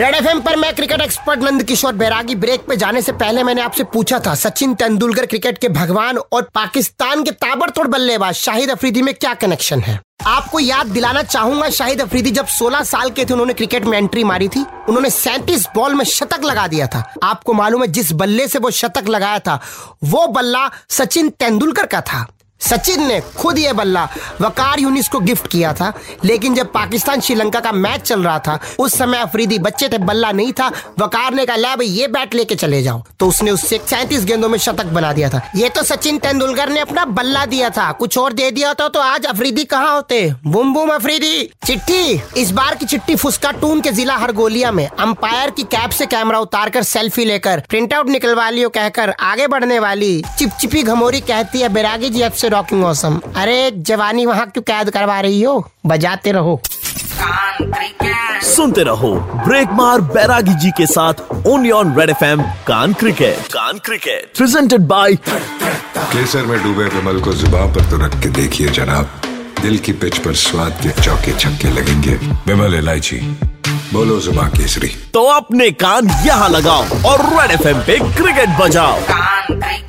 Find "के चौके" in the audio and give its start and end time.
70.82-71.32